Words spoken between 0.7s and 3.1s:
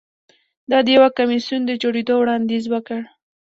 د یو کمېسیون د جوړېدو وړاندیز وکړ.